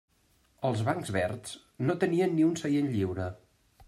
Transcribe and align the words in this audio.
Els 0.69 0.79
bancs 0.87 1.11
verds 1.17 1.53
no 1.89 1.97
tenien 2.05 2.33
ni 2.39 2.47
un 2.47 2.57
seient 2.63 2.89
lliure. 2.95 3.29